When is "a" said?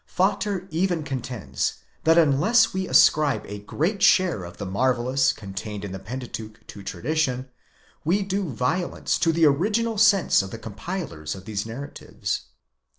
3.45-3.59